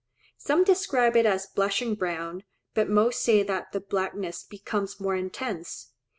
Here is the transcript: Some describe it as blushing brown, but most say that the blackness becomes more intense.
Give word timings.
Some 0.39 0.63
describe 0.63 1.15
it 1.15 1.27
as 1.27 1.45
blushing 1.45 1.93
brown, 1.93 2.43
but 2.73 2.89
most 2.89 3.21
say 3.21 3.43
that 3.43 3.71
the 3.71 3.79
blackness 3.79 4.41
becomes 4.41 4.99
more 4.99 5.15
intense. 5.15 5.91